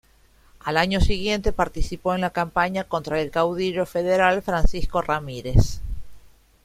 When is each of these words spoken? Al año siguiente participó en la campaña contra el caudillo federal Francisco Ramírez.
Al 0.61 0.77
año 0.77 0.99
siguiente 0.99 1.53
participó 1.53 2.15
en 2.15 2.21
la 2.21 2.31
campaña 2.31 2.85
contra 2.85 3.21
el 3.21 3.29
caudillo 3.29 3.85
federal 3.85 4.41
Francisco 4.41 5.03
Ramírez. 5.03 5.79